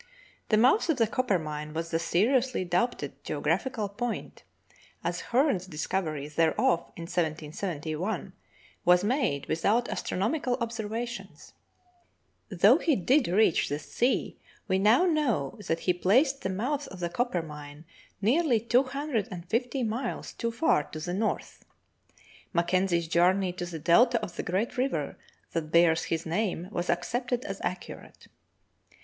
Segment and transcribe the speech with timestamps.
[0.49, 4.41] The mouth of the Copper mine was a seriousl}' doubted geographical point,
[5.03, 8.33] as Hearne's discovery thereof in 1771
[8.83, 11.53] was made without astronomical observations;
[12.49, 16.99] though he did reach the sea we now know that he placed the mouth of
[16.99, 17.85] the Coppermine
[18.23, 21.63] nearly two hundred and fifty miles too far to the north.
[22.53, 25.19] Mackenzie's journey to the delta of the great river
[25.51, 28.27] that bears his name was accepted as accurate.